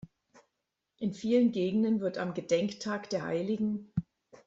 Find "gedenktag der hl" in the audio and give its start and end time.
2.33-3.85